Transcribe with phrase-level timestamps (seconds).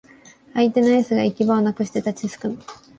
[0.55, 2.57] 相手のエースが行き場をなくして立ちすくむ